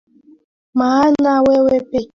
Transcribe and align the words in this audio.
Maana 0.75 1.41
wewe 1.47 1.71
pekee 1.71 1.97
wastahili 1.97 2.09